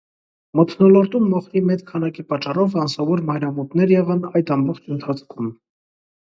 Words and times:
Մթնոլորտում 0.59 1.27
մոխրի 1.33 1.61
մեծ 1.71 1.83
քանակի 1.89 2.25
պատճառով 2.33 2.79
անսովոր 2.85 3.21
մայրամուտներ 3.29 3.95
եղան 3.97 4.27
այդ 4.41 4.51
ամբողջ 4.57 4.91
ընթացքում։ 4.97 5.55